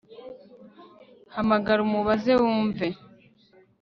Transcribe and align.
hamagara 1.33 1.79
umubaze 1.83 2.31
wumve 2.43 2.87